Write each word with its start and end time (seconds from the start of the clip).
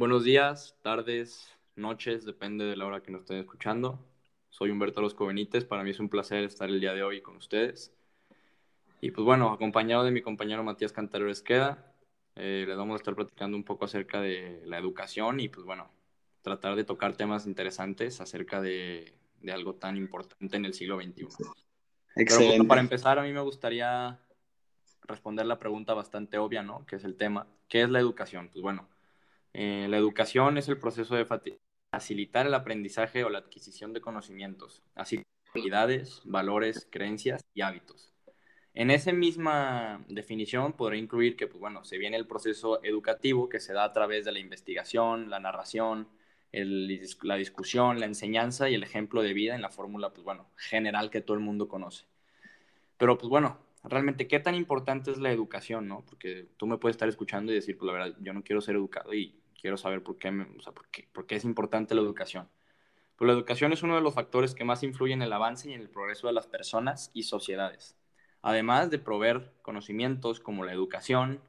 Buenos 0.00 0.24
días, 0.24 0.78
tardes, 0.80 1.46
noches, 1.76 2.24
depende 2.24 2.64
de 2.64 2.74
la 2.74 2.86
hora 2.86 3.02
que 3.02 3.12
nos 3.12 3.20
estén 3.20 3.36
escuchando. 3.36 4.02
Soy 4.48 4.70
Humberto 4.70 5.02
Losco 5.02 5.26
Benítez, 5.26 5.66
para 5.66 5.84
mí 5.84 5.90
es 5.90 6.00
un 6.00 6.08
placer 6.08 6.42
estar 6.42 6.70
el 6.70 6.80
día 6.80 6.94
de 6.94 7.02
hoy 7.02 7.20
con 7.20 7.36
ustedes. 7.36 7.92
Y 9.02 9.10
pues 9.10 9.26
bueno, 9.26 9.52
acompañado 9.52 10.02
de 10.02 10.10
mi 10.10 10.22
compañero 10.22 10.64
Matías 10.64 10.92
Cantarero 10.92 11.30
Esqueda, 11.30 11.92
eh, 12.34 12.64
les 12.66 12.78
vamos 12.78 12.94
a 12.94 12.96
estar 12.96 13.14
platicando 13.14 13.58
un 13.58 13.62
poco 13.62 13.84
acerca 13.84 14.22
de 14.22 14.62
la 14.64 14.78
educación 14.78 15.38
y 15.38 15.50
pues 15.50 15.66
bueno, 15.66 15.90
tratar 16.40 16.76
de 16.76 16.84
tocar 16.84 17.14
temas 17.14 17.46
interesantes 17.46 18.22
acerca 18.22 18.62
de, 18.62 19.12
de 19.42 19.52
algo 19.52 19.74
tan 19.74 19.98
importante 19.98 20.56
en 20.56 20.64
el 20.64 20.72
siglo 20.72 20.96
XXI. 20.96 21.26
Excelente. 22.16 22.54
Pero 22.56 22.66
para 22.66 22.80
empezar, 22.80 23.18
a 23.18 23.22
mí 23.22 23.34
me 23.34 23.42
gustaría 23.42 24.18
responder 25.02 25.44
la 25.44 25.58
pregunta 25.58 25.92
bastante 25.92 26.38
obvia, 26.38 26.62
¿no? 26.62 26.86
Que 26.86 26.96
es 26.96 27.04
el 27.04 27.16
tema, 27.16 27.46
¿qué 27.68 27.82
es 27.82 27.90
la 27.90 28.00
educación? 28.00 28.48
Pues 28.50 28.62
bueno, 28.62 28.88
eh, 29.52 29.86
la 29.88 29.96
educación 29.96 30.58
es 30.58 30.68
el 30.68 30.78
proceso 30.78 31.14
de 31.16 31.26
facilitar 31.92 32.46
el 32.46 32.54
aprendizaje 32.54 33.24
o 33.24 33.30
la 33.30 33.38
adquisición 33.38 33.92
de 33.92 34.00
conocimientos, 34.00 34.82
así 34.94 35.16
como 35.16 35.26
habilidades, 35.52 36.22
valores, 36.24 36.86
creencias 36.90 37.42
y 37.54 37.62
hábitos. 37.62 38.14
En 38.72 38.90
esa 38.90 39.12
misma 39.12 40.04
definición 40.08 40.74
podré 40.74 40.98
incluir 40.98 41.36
que, 41.36 41.48
pues 41.48 41.58
bueno, 41.58 41.84
se 41.84 41.98
viene 41.98 42.16
el 42.16 42.28
proceso 42.28 42.82
educativo 42.84 43.48
que 43.48 43.58
se 43.58 43.72
da 43.72 43.84
a 43.84 43.92
través 43.92 44.24
de 44.24 44.32
la 44.32 44.38
investigación, 44.38 45.28
la 45.28 45.40
narración, 45.40 46.08
la 46.52 47.36
discusión, 47.36 47.98
la 47.98 48.06
enseñanza 48.06 48.70
y 48.70 48.74
el 48.74 48.84
ejemplo 48.84 49.22
de 49.22 49.32
vida 49.32 49.54
en 49.56 49.62
la 49.62 49.70
fórmula, 49.70 50.10
pues 50.10 50.24
bueno, 50.24 50.48
general 50.56 51.10
que 51.10 51.20
todo 51.20 51.34
el 51.36 51.42
mundo 51.42 51.68
conoce. 51.68 52.04
Pero, 52.96 53.18
pues 53.18 53.28
bueno, 53.28 53.58
realmente 53.82 54.28
qué 54.28 54.40
tan 54.40 54.54
importante 54.54 55.10
es 55.10 55.18
la 55.18 55.32
educación, 55.32 55.88
¿no? 55.88 56.04
Porque 56.06 56.48
tú 56.56 56.66
me 56.66 56.78
puedes 56.78 56.94
estar 56.94 57.08
escuchando 57.08 57.50
y 57.52 57.56
decir, 57.56 57.76
pues 57.76 57.86
la 57.86 57.92
verdad, 57.92 58.16
yo 58.20 58.32
no 58.32 58.44
quiero 58.44 58.60
ser 58.60 58.76
educado 58.76 59.14
y 59.14 59.39
quiero 59.60 59.76
saber 59.76 60.02
por 60.02 60.18
qué, 60.18 60.28
o 60.28 60.62
sea, 60.62 60.72
por 60.72 60.88
qué, 60.88 61.08
por 61.12 61.26
qué 61.26 61.36
es 61.36 61.44
importante 61.44 61.94
la 61.94 62.00
educación. 62.00 62.48
Pues 63.16 63.26
la 63.26 63.34
educación 63.34 63.72
es 63.72 63.82
uno 63.82 63.96
de 63.96 64.00
los 64.00 64.14
factores 64.14 64.54
que 64.54 64.64
más 64.64 64.82
influyen 64.82 65.20
en 65.20 65.26
el 65.26 65.32
avance 65.32 65.68
y 65.68 65.74
en 65.74 65.80
el 65.82 65.90
progreso 65.90 66.26
de 66.26 66.32
las 66.32 66.46
personas 66.46 67.10
y 67.12 67.24
sociedades. 67.24 67.96
Además 68.40 68.90
de 68.90 68.98
proveer 68.98 69.52
conocimientos 69.60 70.40
como 70.40 70.64
la 70.64 70.72
educación 70.72 71.42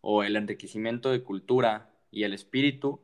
o 0.00 0.24
el 0.24 0.34
enriquecimiento 0.34 1.10
de 1.12 1.22
cultura 1.22 1.90
y 2.10 2.24
el 2.24 2.34
espíritu, 2.34 3.00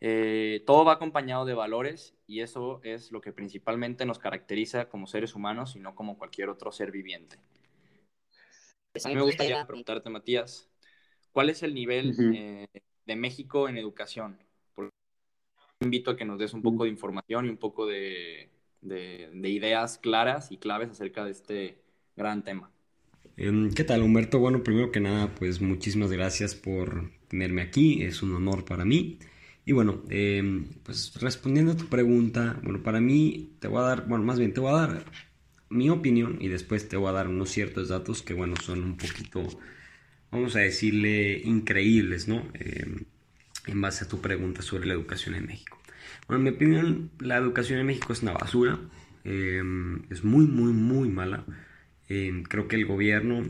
eh, 0.00 0.62
todo 0.66 0.84
va 0.84 0.92
acompañado 0.92 1.44
de 1.44 1.54
valores 1.54 2.14
y 2.26 2.40
eso 2.40 2.80
es 2.84 3.10
lo 3.10 3.20
que 3.20 3.32
principalmente 3.32 4.06
nos 4.06 4.18
caracteriza 4.18 4.88
como 4.88 5.06
seres 5.06 5.34
humanos 5.34 5.74
y 5.74 5.80
no 5.80 5.94
como 5.94 6.16
cualquier 6.16 6.50
otro 6.50 6.70
ser 6.70 6.92
viviente. 6.92 7.38
A 9.04 9.08
mí 9.08 9.16
me 9.16 9.22
gustaría 9.22 9.66
preguntarte, 9.66 10.08
Matías, 10.08 10.70
¿cuál 11.32 11.50
es 11.50 11.64
el 11.64 11.74
nivel 11.74 12.14
eh, 12.36 12.68
de 13.06 13.16
México 13.16 13.68
en 13.68 13.76
educación? 13.76 14.38
invito 15.80 16.10
a 16.10 16.16
que 16.16 16.24
nos 16.24 16.38
des 16.38 16.54
un 16.54 16.62
poco 16.62 16.84
de 16.84 16.90
información 16.90 17.46
y 17.46 17.48
un 17.48 17.56
poco 17.56 17.86
de, 17.86 18.50
ideas 18.82 19.98
claras 19.98 20.50
y 20.50 20.56
claves 20.56 20.90
acerca 20.90 21.24
de 21.24 21.30
este 21.30 21.78
gran 22.16 22.42
tema. 22.42 22.70
Em, 23.36 23.70
¿Qué 23.72 23.84
tal, 23.84 24.02
Humberto? 24.02 24.38
Bueno, 24.38 24.62
primero 24.62 24.90
que 24.90 25.00
nada, 25.00 25.34
pues 25.34 25.60
muchísimas 25.60 26.10
gracias 26.10 26.54
por 26.54 27.10
tenerme 27.28 27.62
aquí, 27.62 28.02
es 28.02 28.22
un 28.22 28.34
honor 28.34 28.64
para 28.64 28.84
mí. 28.84 29.18
Y 29.66 29.72
bueno, 29.72 30.02
em, 30.10 30.66
pues 30.82 31.14
respondiendo 31.20 31.72
a 31.72 31.76
tu 31.76 31.86
pregunta, 31.86 32.60
bueno, 32.62 32.82
para 32.82 33.00
mí 33.00 33.56
te 33.60 33.68
voy 33.68 33.78
a 33.78 33.82
dar, 33.82 34.06
bueno, 34.06 34.24
más 34.24 34.38
bien 34.38 34.52
te 34.52 34.60
voy 34.60 34.70
a 34.70 34.86
dar 34.86 35.04
mi 35.70 35.90
opinión 35.90 36.38
y 36.40 36.48
después 36.48 36.88
te 36.88 36.96
voy 36.96 37.08
a 37.08 37.12
dar 37.12 37.28
unos 37.28 37.50
ciertos 37.50 37.88
datos 37.88 38.22
que, 38.22 38.34
bueno, 38.34 38.54
son 38.62 38.84
un 38.84 38.96
poquito, 38.96 39.42
vamos 40.34 40.56
a 40.56 40.60
decirle, 40.60 41.40
increíbles, 41.44 42.28
¿no? 42.28 42.46
Em, 42.54 43.04
en 43.66 43.80
base 43.80 44.04
a 44.04 44.08
tu 44.08 44.20
pregunta 44.20 44.62
sobre 44.62 44.86
la 44.86 44.94
educación 44.94 45.34
en 45.34 45.46
México. 45.46 45.80
Bueno, 46.26 46.40
en 46.40 46.44
mi 46.44 46.50
opinión, 46.50 47.10
la 47.20 47.36
educación 47.36 47.78
en 47.78 47.86
México 47.86 48.12
es 48.12 48.22
una 48.22 48.32
basura, 48.32 48.78
em, 49.24 50.02
es 50.10 50.24
muy, 50.24 50.46
muy, 50.46 50.72
muy 50.72 51.08
mala. 51.08 51.44
Em, 52.08 52.42
creo 52.42 52.68
que 52.68 52.76
el 52.76 52.84
gobierno, 52.84 53.48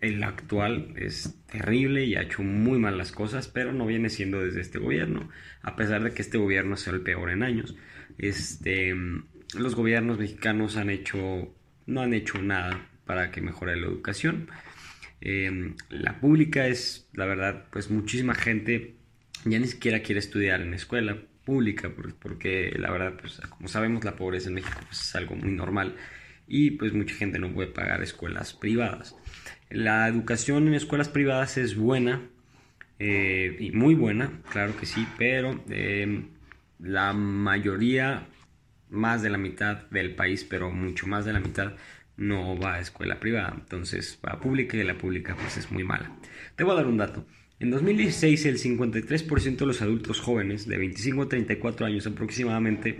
el 0.00 0.22
actual, 0.22 0.92
es 0.96 1.34
terrible 1.50 2.04
y 2.04 2.14
ha 2.14 2.22
hecho 2.22 2.42
muy 2.42 2.78
mal 2.78 2.98
las 2.98 3.10
cosas, 3.10 3.48
pero 3.48 3.72
no 3.72 3.86
viene 3.86 4.10
siendo 4.10 4.40
desde 4.40 4.60
este 4.60 4.78
gobierno, 4.78 5.28
a 5.62 5.74
pesar 5.76 6.04
de 6.04 6.12
que 6.12 6.22
este 6.22 6.38
gobierno 6.38 6.76
sea 6.76 6.92
el 6.92 7.00
peor 7.00 7.30
en 7.30 7.42
años. 7.42 7.74
Este 8.18 8.94
los 9.54 9.74
gobiernos 9.74 10.18
mexicanos 10.18 10.76
han 10.76 10.90
hecho, 10.90 11.54
no 11.86 12.00
han 12.02 12.12
hecho 12.12 12.38
nada 12.42 12.86
para 13.06 13.30
que 13.30 13.40
mejore 13.40 13.76
la 13.76 13.86
educación. 13.86 14.48
Em, 15.20 15.74
la 15.90 16.20
pública 16.20 16.66
es, 16.66 17.08
la 17.12 17.26
verdad, 17.26 17.64
pues 17.70 17.90
muchísima 17.90 18.34
gente 18.34 18.94
ya 19.44 19.58
ni 19.58 19.66
siquiera 19.66 20.00
quiere 20.00 20.20
estudiar 20.20 20.60
en 20.60 20.74
escuela 20.74 21.16
pública, 21.44 21.90
porque, 22.20 22.74
la 22.78 22.90
verdad, 22.90 23.14
pues 23.20 23.40
como 23.48 23.68
sabemos, 23.68 24.04
la 24.04 24.16
pobreza 24.16 24.48
en 24.48 24.56
México 24.56 24.78
pues, 24.86 25.00
es 25.00 25.16
algo 25.16 25.34
muy 25.34 25.50
normal 25.50 25.96
y 26.46 26.72
pues 26.72 26.92
mucha 26.92 27.14
gente 27.14 27.38
no 27.38 27.52
puede 27.52 27.68
pagar 27.68 28.02
escuelas 28.02 28.54
privadas. 28.54 29.14
La 29.70 30.08
educación 30.08 30.68
en 30.68 30.74
escuelas 30.74 31.08
privadas 31.08 31.58
es 31.58 31.76
buena 31.76 32.22
eh, 32.98 33.56
y 33.60 33.70
muy 33.72 33.94
buena, 33.94 34.40
claro 34.50 34.76
que 34.76 34.86
sí, 34.86 35.06
pero 35.18 35.62
em, 35.68 36.28
la 36.78 37.12
mayoría 37.12 38.26
más 38.90 39.22
de 39.22 39.30
la 39.30 39.38
mitad 39.38 39.88
del 39.90 40.14
país, 40.14 40.44
pero 40.44 40.70
mucho 40.70 41.06
más 41.06 41.24
de 41.24 41.32
la 41.32 41.40
mitad 41.40 41.74
no 42.18 42.58
va 42.58 42.74
a 42.74 42.80
escuela 42.80 43.18
privada, 43.18 43.54
entonces 43.56 44.18
va 44.24 44.32
a 44.32 44.40
pública 44.40 44.76
y 44.76 44.84
la 44.84 44.98
pública 44.98 45.36
pues 45.40 45.56
es 45.56 45.70
muy 45.70 45.84
mala. 45.84 46.14
Te 46.56 46.64
voy 46.64 46.72
a 46.72 46.76
dar 46.76 46.86
un 46.86 46.98
dato. 46.98 47.24
En 47.60 47.70
2016 47.70 48.44
el 48.46 48.58
53% 48.58 49.56
de 49.56 49.66
los 49.66 49.80
adultos 49.80 50.20
jóvenes 50.20 50.68
de 50.68 50.76
25 50.76 51.22
a 51.22 51.28
34 51.28 51.86
años 51.86 52.06
aproximadamente 52.06 52.98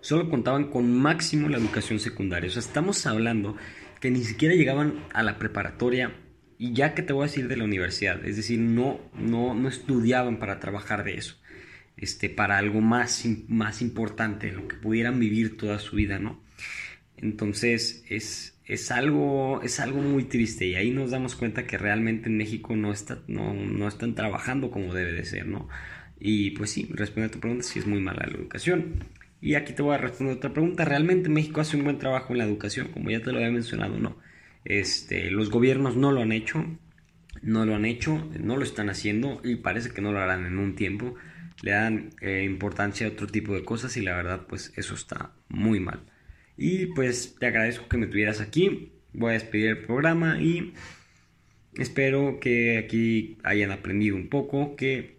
solo 0.00 0.30
contaban 0.30 0.70
con 0.70 0.96
máximo 0.96 1.48
la 1.48 1.58
educación 1.58 1.98
secundaria. 1.98 2.48
O 2.48 2.52
sea, 2.52 2.60
estamos 2.60 3.04
hablando 3.06 3.56
que 4.00 4.10
ni 4.10 4.22
siquiera 4.22 4.54
llegaban 4.54 5.00
a 5.12 5.22
la 5.22 5.38
preparatoria 5.38 6.14
y 6.58 6.72
ya 6.72 6.94
que 6.94 7.02
te 7.02 7.12
voy 7.12 7.24
a 7.24 7.26
decir 7.26 7.48
de 7.48 7.56
la 7.56 7.64
universidad, 7.64 8.24
es 8.24 8.36
decir, 8.36 8.60
no, 8.60 9.00
no, 9.18 9.54
no 9.54 9.68
estudiaban 9.68 10.38
para 10.38 10.60
trabajar 10.60 11.04
de 11.04 11.14
eso 11.14 11.40
este, 12.00 12.30
para 12.30 12.56
algo 12.56 12.80
más, 12.80 13.24
más 13.48 13.82
importante, 13.82 14.50
lo 14.52 14.66
que 14.66 14.76
pudieran 14.76 15.20
vivir 15.20 15.56
toda 15.56 15.78
su 15.78 15.96
vida, 15.96 16.18
¿no? 16.18 16.40
Entonces 17.20 18.04
es, 18.08 18.58
es, 18.64 18.90
algo, 18.90 19.60
es 19.62 19.80
algo 19.80 20.00
muy 20.00 20.24
triste 20.24 20.66
y 20.66 20.74
ahí 20.74 20.90
nos 20.90 21.10
damos 21.10 21.36
cuenta 21.36 21.66
que 21.66 21.78
realmente 21.78 22.28
en 22.28 22.36
México 22.36 22.76
no, 22.76 22.92
está, 22.92 23.18
no, 23.28 23.54
no 23.54 23.88
están 23.88 24.14
trabajando 24.14 24.70
como 24.70 24.94
debe 24.94 25.12
de 25.12 25.24
ser, 25.24 25.46
¿no? 25.46 25.68
Y 26.18 26.50
pues 26.50 26.70
sí, 26.70 26.88
responde 26.92 27.28
a 27.28 27.30
tu 27.30 27.40
pregunta, 27.40 27.64
si 27.64 27.78
es 27.78 27.86
muy 27.86 28.00
mala 28.00 28.26
la 28.26 28.36
educación. 28.36 29.04
Y 29.40 29.54
aquí 29.54 29.72
te 29.72 29.82
voy 29.82 29.94
a 29.94 29.98
responder 29.98 30.36
otra 30.36 30.52
pregunta. 30.52 30.84
¿Realmente 30.84 31.30
México 31.30 31.60
hace 31.60 31.76
un 31.76 31.84
buen 31.84 31.98
trabajo 31.98 32.32
en 32.32 32.38
la 32.38 32.44
educación? 32.44 32.88
Como 32.88 33.10
ya 33.10 33.22
te 33.22 33.32
lo 33.32 33.38
había 33.38 33.50
mencionado, 33.50 33.98
no. 33.98 34.18
Este, 34.64 35.30
los 35.30 35.50
gobiernos 35.50 35.96
no 35.96 36.12
lo 36.12 36.20
han 36.20 36.32
hecho, 36.32 36.78
no 37.42 37.64
lo 37.64 37.74
han 37.74 37.86
hecho, 37.86 38.28
no 38.38 38.56
lo 38.58 38.64
están 38.64 38.90
haciendo 38.90 39.40
y 39.42 39.56
parece 39.56 39.90
que 39.90 40.02
no 40.02 40.12
lo 40.12 40.20
harán 40.20 40.44
en 40.44 40.58
un 40.58 40.74
tiempo 40.74 41.16
le 41.62 41.72
dan 41.72 42.10
eh, 42.20 42.42
importancia 42.44 43.06
a 43.06 43.10
otro 43.10 43.26
tipo 43.26 43.54
de 43.54 43.64
cosas 43.64 43.96
y 43.96 44.02
la 44.02 44.16
verdad 44.16 44.46
pues 44.48 44.72
eso 44.76 44.94
está 44.94 45.32
muy 45.48 45.80
mal. 45.80 46.00
Y 46.62 46.88
pues 46.88 47.36
te 47.38 47.46
agradezco 47.46 47.88
que 47.88 47.96
me 47.96 48.06
tuvieras 48.06 48.42
aquí, 48.42 48.92
voy 49.14 49.30
a 49.30 49.32
despedir 49.32 49.68
el 49.68 49.78
programa 49.78 50.42
y 50.42 50.74
espero 51.72 52.38
que 52.38 52.76
aquí 52.76 53.38
hayan 53.44 53.70
aprendido 53.70 54.14
un 54.14 54.28
poco, 54.28 54.76
que 54.76 55.16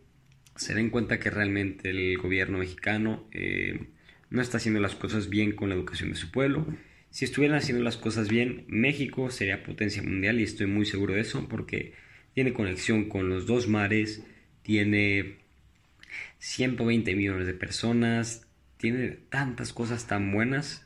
se 0.56 0.76
den 0.76 0.92
cuenta 0.92 1.20
que 1.20 1.32
realmente 1.32 1.90
el 1.90 2.16
gobierno 2.20 2.60
mexicano 2.60 3.28
eh, 3.32 3.88
no 4.30 4.40
está 4.40 4.58
haciendo 4.58 4.80
las 4.80 4.94
cosas 4.94 5.30
bien 5.30 5.54
con 5.54 5.70
la 5.70 5.74
educación 5.74 6.12
de 6.12 6.16
su 6.16 6.30
pueblo. 6.30 6.68
Si 7.10 7.26
estuvieran 7.26 7.58
haciendo 7.58 7.84
las 7.84 7.98
cosas 7.98 8.30
bien, 8.30 8.66
México 8.68 9.32
sería 9.32 9.64
potencia 9.64 10.04
mundial 10.04 10.40
y 10.40 10.44
estoy 10.44 10.68
muy 10.68 10.86
seguro 10.86 11.16
de 11.16 11.22
eso 11.22 11.50
porque 11.50 11.96
tiene 12.36 12.54
conexión 12.54 13.10
con 13.10 13.30
los 13.30 13.48
dos 13.48 13.68
mares, 13.68 14.24
tiene 14.62 15.40
120 16.38 17.16
millones 17.16 17.48
de 17.48 17.56
personas, 17.56 18.46
tiene 18.78 19.10
tantas 19.32 19.74
cosas 19.74 20.06
tan 20.06 20.32
buenas, 20.32 20.86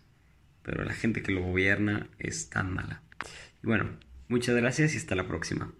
pero 0.65 0.83
la 0.83 0.93
gente 0.93 1.21
que 1.21 1.31
lo 1.31 1.43
gobierna 1.43 2.09
es 2.17 2.49
tan 2.49 2.73
mala. 2.73 3.03
Bueno, 3.61 3.99
muchas 4.27 4.55
gracias 4.55 4.95
y 4.95 4.97
hasta 4.97 5.15
la 5.15 5.27
próxima. 5.27 5.71